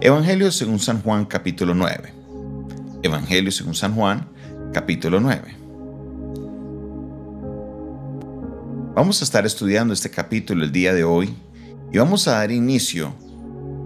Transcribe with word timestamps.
Evangelio 0.00 0.50
según 0.50 0.80
San 0.80 1.00
Juan 1.02 1.24
capítulo 1.24 1.72
9. 1.72 2.12
Evangelio 3.04 3.52
según 3.52 3.76
San 3.76 3.94
Juan 3.94 4.28
capítulo 4.72 5.20
9. 5.20 5.42
Vamos 8.94 9.20
a 9.20 9.24
estar 9.24 9.46
estudiando 9.46 9.94
este 9.94 10.10
capítulo 10.10 10.64
el 10.64 10.72
día 10.72 10.92
de 10.92 11.04
hoy 11.04 11.32
y 11.92 11.98
vamos 11.98 12.26
a 12.26 12.32
dar 12.32 12.50
inicio 12.50 13.14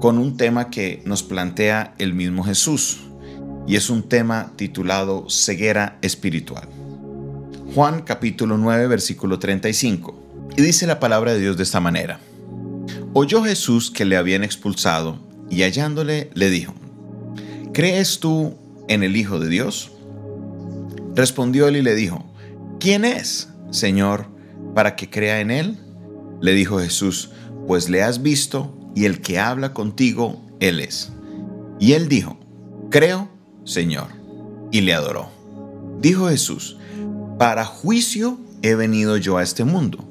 con 0.01 0.19
un 0.19 0.39
tema 0.39 0.71
que 0.71 1.03
nos 1.05 1.23
plantea 1.23 1.95
el 1.99 2.15
mismo 2.15 2.43
Jesús 2.43 3.01
y 3.67 3.77
es 3.77 3.91
un 3.91 4.09
tema 4.09 4.53
titulado 4.57 5.29
ceguera 5.29 5.99
espiritual. 6.01 6.69
Juan 7.75 8.01
capítulo 8.01 8.57
9 8.57 8.87
versículo 8.87 9.39
35 9.39 10.51
y 10.57 10.63
dice 10.63 10.87
la 10.87 11.01
palabra 11.01 11.35
de 11.35 11.41
Dios 11.41 11.59
de 11.59 11.65
esta 11.65 11.81
manera. 11.81 12.19
Oyó 13.13 13.45
Jesús 13.45 13.91
que 13.91 14.07
le 14.07 14.17
habían 14.17 14.43
expulsado 14.43 15.28
y 15.51 15.63
hallándole 15.63 16.31
le 16.35 16.51
dijo, 16.51 16.75
¿crees 17.73 18.21
tú 18.21 18.57
en 18.89 19.03
el 19.03 19.17
Hijo 19.17 19.39
de 19.39 19.49
Dios? 19.49 19.93
Respondió 21.15 21.69
él 21.69 21.77
y 21.77 21.83
le 21.83 21.95
dijo, 21.95 22.25
¿quién 22.81 23.05
es, 23.05 23.49
Señor, 23.71 24.27
para 24.75 24.97
que 24.97 25.11
crea 25.11 25.41
en 25.41 25.51
él? 25.51 25.79
Le 26.41 26.53
dijo 26.53 26.79
Jesús, 26.79 27.31
pues 27.67 27.89
le 27.89 28.03
has 28.03 28.23
visto 28.23 28.75
y 28.95 29.05
el 29.05 29.21
que 29.21 29.39
habla 29.39 29.75
contigo, 29.75 30.41
él 30.61 30.81
es. 30.81 31.13
Y 31.79 31.93
él 31.93 32.09
dijo, 32.09 32.39
creo, 32.91 33.29
Señor, 33.65 34.09
y 34.71 34.81
le 34.81 34.95
adoró. 34.95 35.31
Dijo 36.01 36.29
Jesús, 36.29 36.77
para 37.39 37.65
juicio 37.65 38.39
he 38.63 38.75
venido 38.75 39.17
yo 39.17 39.37
a 39.37 39.43
este 39.43 39.65
mundo, 39.65 40.05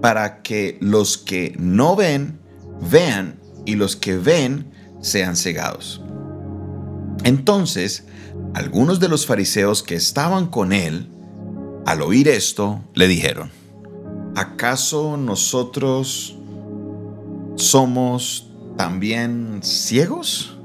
para 0.00 0.42
que 0.42 0.78
los 0.80 1.18
que 1.18 1.54
no 1.58 1.96
ven, 1.96 2.38
vean, 2.90 3.38
y 3.66 3.76
los 3.76 3.96
que 3.96 4.16
ven, 4.16 4.70
sean 5.00 5.36
cegados. 5.36 6.00
Entonces, 7.24 8.04
algunos 8.54 9.00
de 9.00 9.08
los 9.08 9.26
fariseos 9.26 9.82
que 9.82 9.94
estaban 9.94 10.46
con 10.46 10.72
él, 10.72 11.08
al 11.86 12.02
oír 12.02 12.28
esto, 12.28 12.80
le 12.94 13.06
dijeron, 13.08 13.50
¿acaso 14.34 15.16
nosotros 15.16 16.36
somos 17.56 18.50
también 18.76 19.60
ciegos? 19.62 20.56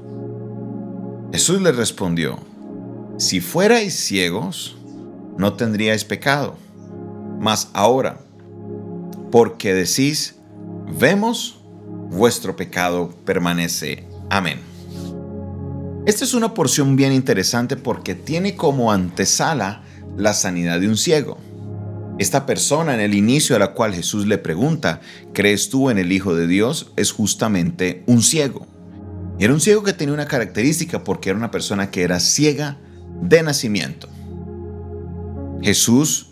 Jesús 1.32 1.60
le 1.62 1.72
respondió, 1.72 2.38
si 3.18 3.40
fuerais 3.40 3.94
ciegos, 3.94 4.76
no 5.36 5.52
tendríais 5.52 6.04
pecado, 6.04 6.56
mas 7.38 7.70
ahora, 7.72 8.20
porque 9.30 9.74
decís, 9.74 10.36
vemos, 10.98 11.59
vuestro 12.10 12.56
pecado 12.56 13.14
permanece. 13.24 14.04
Amén. 14.28 14.60
Esta 16.06 16.24
es 16.24 16.34
una 16.34 16.54
porción 16.54 16.96
bien 16.96 17.12
interesante 17.12 17.76
porque 17.76 18.14
tiene 18.14 18.56
como 18.56 18.92
antesala 18.92 19.82
la 20.16 20.34
sanidad 20.34 20.80
de 20.80 20.88
un 20.88 20.96
ciego. 20.96 21.38
Esta 22.18 22.44
persona 22.44 22.94
en 22.94 23.00
el 23.00 23.14
inicio 23.14 23.56
a 23.56 23.58
la 23.58 23.72
cual 23.72 23.94
Jesús 23.94 24.26
le 24.26 24.36
pregunta, 24.36 25.00
¿crees 25.32 25.70
tú 25.70 25.88
en 25.88 25.98
el 25.98 26.12
Hijo 26.12 26.34
de 26.34 26.46
Dios? 26.46 26.92
es 26.96 27.12
justamente 27.12 28.02
un 28.06 28.22
ciego. 28.22 28.66
Era 29.38 29.54
un 29.54 29.60
ciego 29.60 29.82
que 29.82 29.94
tenía 29.94 30.12
una 30.12 30.26
característica 30.26 31.02
porque 31.02 31.30
era 31.30 31.38
una 31.38 31.50
persona 31.50 31.90
que 31.90 32.02
era 32.02 32.20
ciega 32.20 32.78
de 33.22 33.42
nacimiento. 33.42 34.08
Jesús 35.62 36.29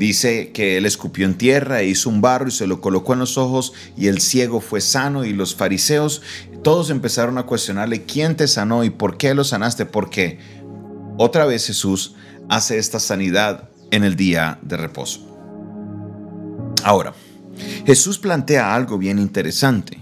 dice 0.00 0.50
que 0.52 0.78
él 0.78 0.86
escupió 0.86 1.26
en 1.26 1.34
tierra 1.34 1.82
e 1.82 1.86
hizo 1.86 2.08
un 2.08 2.22
barro 2.22 2.48
y 2.48 2.52
se 2.52 2.66
lo 2.66 2.80
colocó 2.80 3.12
en 3.12 3.18
los 3.18 3.36
ojos 3.36 3.74
y 3.98 4.06
el 4.06 4.22
ciego 4.22 4.62
fue 4.62 4.80
sano 4.80 5.26
y 5.26 5.34
los 5.34 5.54
fariseos 5.54 6.22
todos 6.62 6.88
empezaron 6.88 7.36
a 7.36 7.44
cuestionarle 7.44 8.04
quién 8.04 8.34
te 8.34 8.48
sanó 8.48 8.82
y 8.82 8.88
por 8.88 9.18
qué 9.18 9.34
lo 9.34 9.44
sanaste 9.44 9.84
porque 9.84 10.38
otra 11.18 11.44
vez 11.44 11.66
Jesús 11.66 12.14
hace 12.48 12.78
esta 12.78 12.98
sanidad 12.98 13.68
en 13.90 14.02
el 14.02 14.16
día 14.16 14.58
de 14.62 14.78
reposo. 14.78 15.20
Ahora, 16.82 17.12
Jesús 17.84 18.18
plantea 18.18 18.74
algo 18.74 18.96
bien 18.96 19.18
interesante. 19.18 20.00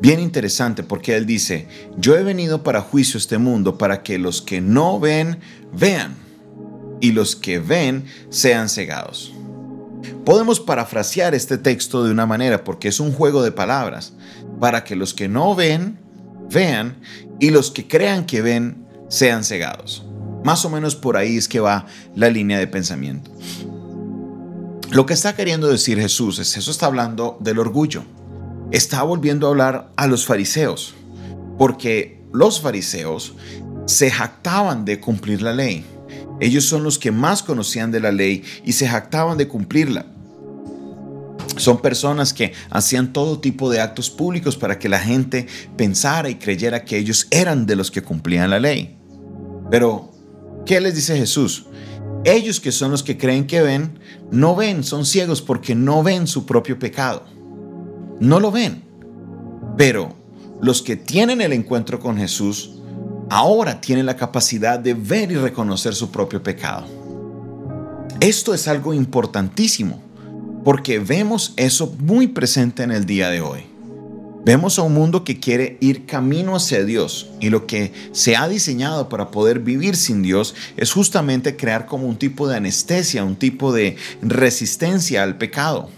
Bien 0.00 0.20
interesante 0.20 0.84
porque 0.84 1.16
Él 1.16 1.26
dice, 1.26 1.66
yo 1.96 2.16
he 2.16 2.22
venido 2.22 2.62
para 2.62 2.80
juicio 2.80 3.18
este 3.18 3.38
mundo 3.38 3.78
para 3.78 4.04
que 4.04 4.18
los 4.18 4.42
que 4.42 4.60
no 4.60 5.00
ven, 5.00 5.40
vean, 5.72 6.14
y 7.02 7.10
los 7.10 7.36
que 7.36 7.58
ven 7.58 8.06
sean 8.30 8.70
cegados. 8.70 9.34
Podemos 10.24 10.60
parafrasear 10.60 11.34
este 11.34 11.58
texto 11.58 12.04
de 12.04 12.12
una 12.12 12.26
manera 12.26 12.62
porque 12.62 12.88
es 12.88 13.00
un 13.00 13.12
juego 13.12 13.42
de 13.42 13.50
palabras, 13.50 14.14
para 14.60 14.84
que 14.84 14.94
los 14.94 15.12
que 15.12 15.28
no 15.28 15.54
ven, 15.56 15.98
vean, 16.48 16.96
y 17.40 17.50
los 17.50 17.72
que 17.72 17.88
crean 17.88 18.24
que 18.24 18.40
ven, 18.40 18.86
sean 19.08 19.42
cegados. 19.42 20.06
Más 20.44 20.64
o 20.64 20.70
menos 20.70 20.94
por 20.94 21.16
ahí 21.16 21.36
es 21.36 21.48
que 21.48 21.60
va 21.60 21.86
la 22.14 22.30
línea 22.30 22.58
de 22.58 22.68
pensamiento. 22.68 23.32
Lo 24.90 25.04
que 25.04 25.14
está 25.14 25.34
queriendo 25.34 25.68
decir 25.68 25.98
Jesús 25.98 26.38
es, 26.38 26.56
eso 26.56 26.70
está 26.70 26.86
hablando 26.86 27.36
del 27.40 27.58
orgullo. 27.58 28.04
Está 28.70 29.02
volviendo 29.02 29.48
a 29.48 29.50
hablar 29.50 29.92
a 29.96 30.06
los 30.06 30.24
fariseos, 30.24 30.94
porque 31.58 32.22
los 32.32 32.60
fariseos 32.60 33.34
se 33.86 34.08
jactaban 34.10 34.84
de 34.84 35.00
cumplir 35.00 35.42
la 35.42 35.52
ley. 35.52 35.84
Ellos 36.40 36.64
son 36.64 36.82
los 36.82 36.98
que 36.98 37.10
más 37.10 37.42
conocían 37.42 37.90
de 37.90 38.00
la 38.00 38.12
ley 38.12 38.42
y 38.64 38.72
se 38.72 38.88
jactaban 38.88 39.38
de 39.38 39.48
cumplirla. 39.48 40.06
Son 41.56 41.80
personas 41.80 42.32
que 42.32 42.52
hacían 42.70 43.12
todo 43.12 43.40
tipo 43.40 43.70
de 43.70 43.80
actos 43.80 44.10
públicos 44.10 44.56
para 44.56 44.78
que 44.78 44.88
la 44.88 44.98
gente 44.98 45.46
pensara 45.76 46.30
y 46.30 46.36
creyera 46.36 46.84
que 46.84 46.98
ellos 46.98 47.26
eran 47.30 47.66
de 47.66 47.76
los 47.76 47.90
que 47.90 48.02
cumplían 48.02 48.50
la 48.50 48.58
ley. 48.58 48.98
Pero, 49.70 50.12
¿qué 50.64 50.80
les 50.80 50.94
dice 50.94 51.16
Jesús? 51.16 51.66
Ellos 52.24 52.60
que 52.60 52.72
son 52.72 52.90
los 52.90 53.02
que 53.02 53.18
creen 53.18 53.46
que 53.46 53.62
ven, 53.62 53.98
no 54.30 54.54
ven, 54.54 54.84
son 54.84 55.04
ciegos 55.04 55.42
porque 55.42 55.74
no 55.74 56.02
ven 56.02 56.26
su 56.26 56.46
propio 56.46 56.78
pecado. 56.78 57.24
No 58.20 58.38
lo 58.40 58.50
ven. 58.52 58.84
Pero 59.76 60.16
los 60.60 60.82
que 60.82 60.96
tienen 60.96 61.40
el 61.40 61.52
encuentro 61.52 61.98
con 61.98 62.16
Jesús, 62.16 62.81
ahora 63.32 63.80
tienen 63.80 64.04
la 64.04 64.14
capacidad 64.14 64.78
de 64.78 64.92
ver 64.92 65.32
y 65.32 65.36
reconocer 65.36 65.94
su 65.94 66.10
propio 66.10 66.42
pecado. 66.42 66.86
Esto 68.20 68.52
es 68.52 68.68
algo 68.68 68.92
importantísimo, 68.92 70.02
porque 70.64 70.98
vemos 70.98 71.54
eso 71.56 71.96
muy 71.98 72.26
presente 72.26 72.82
en 72.82 72.90
el 72.90 73.06
día 73.06 73.30
de 73.30 73.40
hoy. 73.40 73.60
Vemos 74.44 74.78
a 74.78 74.82
un 74.82 74.92
mundo 74.92 75.24
que 75.24 75.40
quiere 75.40 75.78
ir 75.80 76.04
camino 76.04 76.54
hacia 76.54 76.84
Dios 76.84 77.30
y 77.40 77.48
lo 77.48 77.66
que 77.66 77.94
se 78.12 78.36
ha 78.36 78.48
diseñado 78.48 79.08
para 79.08 79.30
poder 79.30 79.60
vivir 79.60 79.96
sin 79.96 80.20
Dios 80.20 80.54
es 80.76 80.92
justamente 80.92 81.56
crear 81.56 81.86
como 81.86 82.08
un 82.08 82.16
tipo 82.16 82.46
de 82.46 82.56
anestesia, 82.56 83.24
un 83.24 83.36
tipo 83.36 83.72
de 83.72 83.96
resistencia 84.20 85.22
al 85.22 85.38
pecado. 85.38 85.88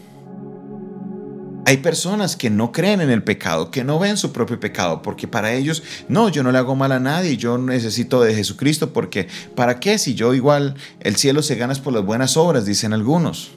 Hay 1.66 1.78
personas 1.78 2.36
que 2.36 2.50
no 2.50 2.72
creen 2.72 3.00
en 3.00 3.10
el 3.10 3.22
pecado, 3.22 3.70
que 3.70 3.84
no 3.84 3.98
ven 3.98 4.16
su 4.16 4.32
propio 4.32 4.60
pecado, 4.60 5.00
porque 5.00 5.26
para 5.26 5.54
ellos, 5.54 5.82
no, 6.08 6.28
yo 6.28 6.42
no 6.42 6.52
le 6.52 6.58
hago 6.58 6.76
mal 6.76 6.92
a 6.92 7.00
nadie, 7.00 7.38
yo 7.38 7.56
necesito 7.56 8.20
de 8.20 8.34
Jesucristo, 8.34 8.92
porque 8.92 9.28
¿para 9.54 9.80
qué 9.80 9.98
si 9.98 10.14
yo 10.14 10.34
igual 10.34 10.74
el 11.00 11.16
cielo 11.16 11.42
se 11.42 11.54
gana 11.56 11.74
por 11.74 11.94
las 11.94 12.04
buenas 12.04 12.36
obras, 12.36 12.66
dicen 12.66 12.92
algunos? 12.92 13.52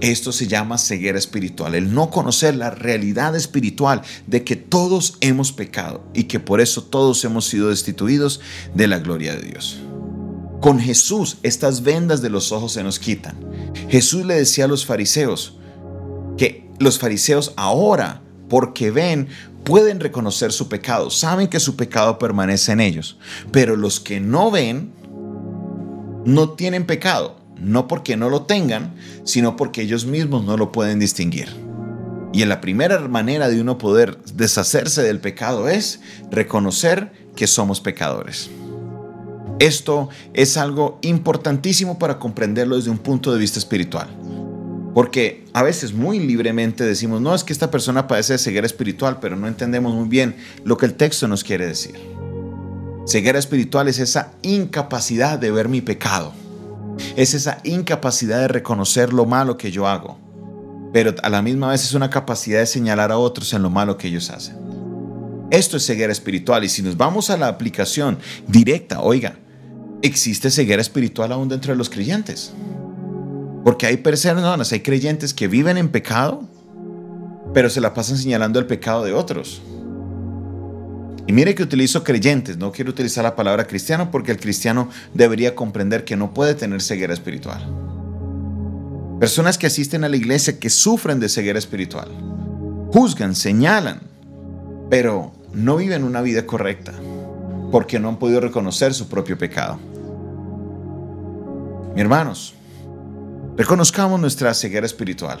Esto 0.00 0.30
se 0.30 0.46
llama 0.46 0.78
ceguera 0.78 1.18
espiritual, 1.18 1.74
el 1.74 1.92
no 1.92 2.10
conocer 2.10 2.54
la 2.54 2.70
realidad 2.70 3.34
espiritual 3.34 4.02
de 4.26 4.44
que 4.44 4.56
todos 4.56 5.16
hemos 5.20 5.52
pecado 5.52 6.04
y 6.14 6.24
que 6.24 6.40
por 6.40 6.60
eso 6.60 6.84
todos 6.84 7.24
hemos 7.24 7.46
sido 7.46 7.68
destituidos 7.70 8.40
de 8.74 8.86
la 8.86 9.00
gloria 9.00 9.34
de 9.34 9.42
Dios. 9.42 9.80
Con 10.60 10.78
Jesús 10.78 11.38
estas 11.42 11.82
vendas 11.82 12.22
de 12.22 12.30
los 12.30 12.52
ojos 12.52 12.72
se 12.72 12.84
nos 12.84 13.00
quitan. 13.00 13.36
Jesús 13.88 14.24
le 14.24 14.34
decía 14.34 14.66
a 14.66 14.68
los 14.68 14.86
fariseos 14.86 15.58
que 16.36 16.70
los 16.82 16.98
fariseos 16.98 17.52
ahora, 17.56 18.22
porque 18.48 18.90
ven, 18.90 19.28
pueden 19.64 20.00
reconocer 20.00 20.52
su 20.52 20.68
pecado, 20.68 21.10
saben 21.10 21.48
que 21.48 21.60
su 21.60 21.76
pecado 21.76 22.18
permanece 22.18 22.72
en 22.72 22.80
ellos, 22.80 23.18
pero 23.50 23.76
los 23.76 24.00
que 24.00 24.20
no 24.20 24.50
ven 24.50 24.92
no 26.24 26.50
tienen 26.50 26.86
pecado 26.86 27.42
no 27.62 27.86
porque 27.86 28.16
no 28.16 28.28
lo 28.28 28.42
tengan, 28.42 28.94
sino 29.24 29.56
porque 29.56 29.82
ellos 29.82 30.04
mismos 30.04 30.44
no 30.44 30.56
lo 30.56 30.72
pueden 30.72 30.98
distinguir. 30.98 31.48
Y 32.32 32.42
en 32.42 32.48
la 32.48 32.60
primera 32.60 32.98
manera 33.08 33.48
de 33.48 33.60
uno 33.60 33.78
poder 33.78 34.18
deshacerse 34.34 35.02
del 35.02 35.20
pecado 35.20 35.68
es 35.68 36.00
reconocer 36.30 37.12
que 37.36 37.46
somos 37.46 37.80
pecadores. 37.80 38.50
Esto 39.58 40.08
es 40.34 40.56
algo 40.56 40.98
importantísimo 41.02 41.98
para 41.98 42.18
comprenderlo 42.18 42.76
desde 42.76 42.90
un 42.90 42.98
punto 42.98 43.32
de 43.32 43.38
vista 43.38 43.58
espiritual. 43.58 44.08
Porque 44.94 45.44
a 45.52 45.62
veces 45.62 45.92
muy 45.92 46.18
libremente 46.18 46.84
decimos, 46.84 47.20
no, 47.20 47.34
es 47.34 47.44
que 47.44 47.52
esta 47.52 47.70
persona 47.70 48.06
padece 48.06 48.34
de 48.34 48.38
ceguera 48.38 48.66
espiritual, 48.66 49.18
pero 49.20 49.36
no 49.36 49.48
entendemos 49.48 49.94
muy 49.94 50.08
bien 50.08 50.36
lo 50.64 50.76
que 50.76 50.86
el 50.86 50.94
texto 50.94 51.28
nos 51.28 51.44
quiere 51.44 51.66
decir. 51.66 51.98
Ceguera 53.06 53.38
espiritual 53.38 53.88
es 53.88 53.98
esa 53.98 54.32
incapacidad 54.42 55.38
de 55.38 55.50
ver 55.50 55.68
mi 55.68 55.80
pecado 55.80 56.32
es 57.16 57.34
esa 57.34 57.58
incapacidad 57.64 58.40
de 58.40 58.48
reconocer 58.48 59.12
lo 59.12 59.26
malo 59.26 59.56
que 59.56 59.70
yo 59.70 59.86
hago, 59.86 60.18
pero 60.92 61.14
a 61.22 61.30
la 61.30 61.42
misma 61.42 61.70
vez 61.70 61.84
es 61.84 61.94
una 61.94 62.10
capacidad 62.10 62.60
de 62.60 62.66
señalar 62.66 63.12
a 63.12 63.18
otros 63.18 63.52
en 63.52 63.62
lo 63.62 63.70
malo 63.70 63.96
que 63.96 64.08
ellos 64.08 64.30
hacen. 64.30 64.56
Esto 65.50 65.76
es 65.76 65.86
ceguera 65.86 66.12
espiritual 66.12 66.64
y 66.64 66.68
si 66.68 66.82
nos 66.82 66.96
vamos 66.96 67.30
a 67.30 67.36
la 67.36 67.48
aplicación 67.48 68.18
directa, 68.46 69.00
oiga, 69.00 69.38
existe 70.00 70.50
ceguera 70.50 70.80
espiritual 70.80 71.32
aún 71.32 71.48
dentro 71.48 71.72
de 71.72 71.78
los 71.78 71.90
creyentes. 71.90 72.52
Porque 73.64 73.86
hay 73.86 73.96
personas, 73.98 74.72
hay 74.72 74.80
creyentes 74.80 75.34
que 75.34 75.48
viven 75.48 75.76
en 75.76 75.88
pecado, 75.88 76.42
pero 77.54 77.70
se 77.70 77.80
la 77.80 77.94
pasan 77.94 78.16
señalando 78.18 78.58
el 78.58 78.66
pecado 78.66 79.04
de 79.04 79.12
otros. 79.12 79.62
Y 81.26 81.32
mire 81.32 81.54
que 81.54 81.62
utilizo 81.62 82.02
creyentes, 82.02 82.56
no 82.56 82.72
quiero 82.72 82.90
utilizar 82.90 83.22
la 83.22 83.36
palabra 83.36 83.66
cristiano 83.66 84.10
porque 84.10 84.32
el 84.32 84.40
cristiano 84.40 84.88
debería 85.14 85.54
comprender 85.54 86.04
que 86.04 86.16
no 86.16 86.34
puede 86.34 86.54
tener 86.54 86.82
ceguera 86.82 87.14
espiritual. 87.14 87.64
Personas 89.20 89.56
que 89.56 89.68
asisten 89.68 90.02
a 90.02 90.08
la 90.08 90.16
iglesia 90.16 90.58
que 90.58 90.68
sufren 90.68 91.20
de 91.20 91.28
ceguera 91.28 91.58
espiritual, 91.58 92.08
juzgan, 92.92 93.36
señalan, 93.36 94.00
pero 94.90 95.32
no 95.52 95.76
viven 95.76 96.02
una 96.02 96.22
vida 96.22 96.44
correcta 96.44 96.92
porque 97.70 98.00
no 98.00 98.08
han 98.08 98.18
podido 98.18 98.40
reconocer 98.40 98.92
su 98.92 99.08
propio 99.08 99.38
pecado. 99.38 99.78
Mi 101.94 102.00
hermanos, 102.00 102.54
reconozcamos 103.56 104.20
nuestra 104.20 104.54
ceguera 104.54 104.86
espiritual. 104.86 105.40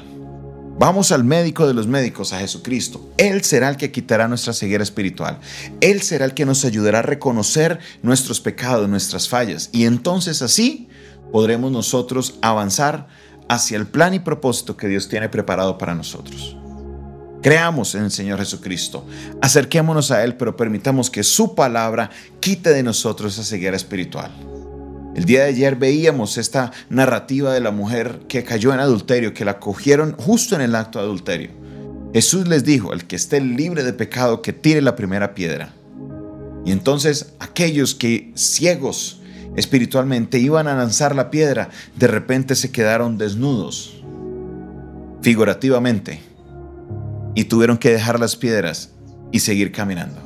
Vamos 0.78 1.12
al 1.12 1.22
médico 1.22 1.66
de 1.66 1.74
los 1.74 1.86
médicos, 1.86 2.32
a 2.32 2.38
Jesucristo. 2.38 3.12
Él 3.16 3.44
será 3.44 3.68
el 3.68 3.76
que 3.76 3.92
quitará 3.92 4.26
nuestra 4.26 4.52
ceguera 4.52 4.82
espiritual. 4.82 5.38
Él 5.80 6.02
será 6.02 6.24
el 6.24 6.34
que 6.34 6.46
nos 6.46 6.64
ayudará 6.64 7.00
a 7.00 7.02
reconocer 7.02 7.78
nuestros 8.02 8.40
pecados, 8.40 8.88
nuestras 8.88 9.28
fallas. 9.28 9.68
Y 9.72 9.84
entonces 9.84 10.42
así 10.42 10.88
podremos 11.30 11.70
nosotros 11.70 12.38
avanzar 12.42 13.06
hacia 13.48 13.76
el 13.76 13.86
plan 13.86 14.14
y 14.14 14.18
propósito 14.18 14.76
que 14.76 14.88
Dios 14.88 15.08
tiene 15.08 15.28
preparado 15.28 15.78
para 15.78 15.94
nosotros. 15.94 16.56
Creamos 17.42 17.94
en 17.94 18.04
el 18.04 18.10
Señor 18.10 18.38
Jesucristo, 18.38 19.04
acerquémonos 19.40 20.10
a 20.10 20.22
Él, 20.24 20.36
pero 20.36 20.56
permitamos 20.56 21.10
que 21.10 21.22
su 21.22 21.54
palabra 21.54 22.10
quite 22.40 22.70
de 22.70 22.82
nosotros 22.82 23.34
esa 23.34 23.44
ceguera 23.44 23.76
espiritual. 23.76 24.30
El 25.14 25.26
día 25.26 25.40
de 25.40 25.48
ayer 25.48 25.76
veíamos 25.76 26.38
esta 26.38 26.72
narrativa 26.88 27.52
de 27.52 27.60
la 27.60 27.70
mujer 27.70 28.20
que 28.28 28.44
cayó 28.44 28.72
en 28.72 28.80
adulterio, 28.80 29.34
que 29.34 29.44
la 29.44 29.60
cogieron 29.60 30.16
justo 30.16 30.54
en 30.54 30.62
el 30.62 30.74
acto 30.74 30.98
de 30.98 31.04
adulterio. 31.04 31.50
Jesús 32.14 32.48
les 32.48 32.64
dijo, 32.64 32.92
el 32.94 33.04
que 33.04 33.16
esté 33.16 33.40
libre 33.40 33.82
de 33.82 33.92
pecado, 33.92 34.40
que 34.40 34.54
tire 34.54 34.80
la 34.80 34.96
primera 34.96 35.34
piedra. 35.34 35.74
Y 36.64 36.72
entonces 36.72 37.34
aquellos 37.40 37.94
que 37.94 38.32
ciegos 38.34 39.20
espiritualmente 39.56 40.38
iban 40.38 40.66
a 40.66 40.76
lanzar 40.76 41.14
la 41.14 41.30
piedra, 41.30 41.68
de 41.96 42.06
repente 42.06 42.54
se 42.54 42.72
quedaron 42.72 43.18
desnudos, 43.18 44.02
figurativamente, 45.20 46.20
y 47.34 47.44
tuvieron 47.44 47.76
que 47.76 47.90
dejar 47.90 48.18
las 48.18 48.36
piedras 48.36 48.90
y 49.30 49.40
seguir 49.40 49.72
caminando. 49.72 50.20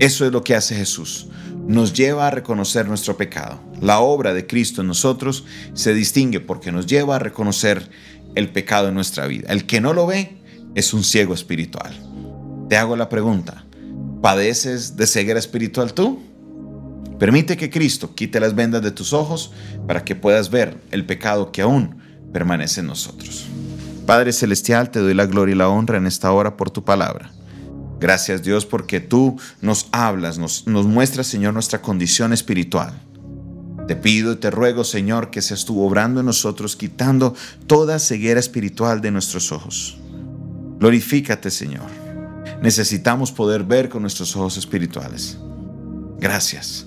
Eso 0.00 0.26
es 0.26 0.32
lo 0.32 0.42
que 0.42 0.56
hace 0.56 0.74
Jesús 0.74 1.28
nos 1.66 1.92
lleva 1.92 2.26
a 2.26 2.30
reconocer 2.30 2.86
nuestro 2.86 3.16
pecado. 3.16 3.60
La 3.80 4.00
obra 4.00 4.32
de 4.32 4.46
Cristo 4.46 4.80
en 4.80 4.88
nosotros 4.88 5.44
se 5.74 5.94
distingue 5.94 6.40
porque 6.40 6.72
nos 6.72 6.86
lleva 6.86 7.16
a 7.16 7.18
reconocer 7.18 7.88
el 8.34 8.50
pecado 8.50 8.88
en 8.88 8.94
nuestra 8.94 9.26
vida. 9.26 9.52
El 9.52 9.66
que 9.66 9.80
no 9.80 9.92
lo 9.92 10.06
ve 10.06 10.36
es 10.74 10.94
un 10.94 11.02
ciego 11.02 11.34
espiritual. 11.34 11.94
Te 12.68 12.76
hago 12.76 12.96
la 12.96 13.08
pregunta, 13.08 13.64
¿padeces 14.20 14.96
de 14.96 15.06
ceguera 15.06 15.38
espiritual 15.38 15.94
tú? 15.94 16.22
Permite 17.18 17.56
que 17.56 17.70
Cristo 17.70 18.14
quite 18.14 18.40
las 18.40 18.54
vendas 18.54 18.82
de 18.82 18.90
tus 18.90 19.12
ojos 19.12 19.52
para 19.86 20.04
que 20.04 20.14
puedas 20.14 20.50
ver 20.50 20.76
el 20.90 21.06
pecado 21.06 21.50
que 21.50 21.62
aún 21.62 21.96
permanece 22.32 22.80
en 22.80 22.88
nosotros. 22.88 23.46
Padre 24.04 24.32
Celestial, 24.32 24.90
te 24.90 25.00
doy 25.00 25.14
la 25.14 25.26
gloria 25.26 25.54
y 25.54 25.58
la 25.58 25.68
honra 25.68 25.96
en 25.96 26.06
esta 26.06 26.30
hora 26.30 26.56
por 26.56 26.70
tu 26.70 26.84
palabra. 26.84 27.32
Gracias 27.98 28.42
Dios 28.42 28.66
porque 28.66 29.00
tú 29.00 29.38
nos 29.60 29.88
hablas, 29.92 30.38
nos, 30.38 30.66
muestras 30.66 31.26
Señor 31.26 31.54
nuestra 31.54 31.80
condición 31.80 32.32
espiritual. 32.32 32.92
Te 33.88 33.96
pido 33.96 34.32
y 34.32 34.36
te 34.36 34.50
ruego 34.50 34.84
Señor 34.84 35.30
que 35.30 35.42
seas 35.42 35.64
tú 35.64 35.80
obrando 35.80 36.20
en 36.20 36.26
nosotros, 36.26 36.76
quitando 36.76 37.34
toda 37.66 37.98
ceguera 37.98 38.40
espiritual 38.40 39.00
de 39.00 39.12
nuestros 39.12 39.52
ojos. 39.52 39.98
Glorifícate 40.78 41.50
Señor. 41.50 41.86
Necesitamos 42.60 43.32
poder 43.32 43.64
ver 43.64 43.88
con 43.88 44.02
nuestros 44.02 44.34
ojos 44.36 44.56
espirituales. 44.56 45.38
Gracias. 46.18 46.86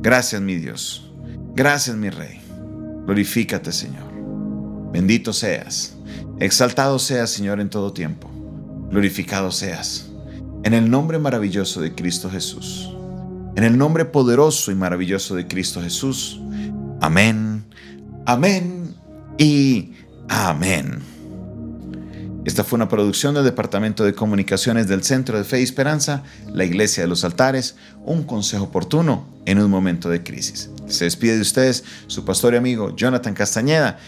Gracias 0.00 0.40
mi 0.42 0.56
Dios. 0.56 1.10
Gracias 1.54 1.96
mi 1.96 2.10
Rey. 2.10 2.40
Glorifícate 3.06 3.72
Señor. 3.72 4.10
Bendito 4.92 5.32
seas. 5.32 5.94
Exaltado 6.38 6.98
seas 6.98 7.30
Señor 7.30 7.60
en 7.60 7.70
todo 7.70 7.92
tiempo. 7.92 8.30
Glorificado 8.90 9.52
seas. 9.52 10.09
En 10.62 10.74
el 10.74 10.90
nombre 10.90 11.18
maravilloso 11.18 11.80
de 11.80 11.94
Cristo 11.94 12.30
Jesús. 12.30 12.90
En 13.56 13.64
el 13.64 13.78
nombre 13.78 14.04
poderoso 14.04 14.70
y 14.70 14.74
maravilloso 14.74 15.34
de 15.34 15.46
Cristo 15.46 15.80
Jesús. 15.80 16.38
Amén, 17.00 17.64
amén 18.26 18.94
y 19.38 19.92
amén. 20.28 20.98
Esta 22.44 22.62
fue 22.64 22.76
una 22.76 22.88
producción 22.88 23.34
del 23.34 23.44
Departamento 23.44 24.04
de 24.04 24.14
Comunicaciones 24.14 24.86
del 24.86 25.02
Centro 25.02 25.38
de 25.38 25.44
Fe 25.44 25.60
y 25.60 25.62
Esperanza, 25.62 26.24
la 26.52 26.64
Iglesia 26.64 27.02
de 27.02 27.08
los 27.08 27.24
Altares, 27.24 27.76
un 28.04 28.22
consejo 28.24 28.64
oportuno 28.64 29.26
en 29.46 29.60
un 29.60 29.70
momento 29.70 30.08
de 30.08 30.22
crisis. 30.22 30.70
Se 30.86 31.04
despide 31.04 31.36
de 31.36 31.42
ustedes 31.42 31.84
su 32.06 32.24
pastor 32.24 32.54
y 32.54 32.56
amigo 32.58 32.94
Jonathan 32.96 33.34
Castañeda 33.34 33.98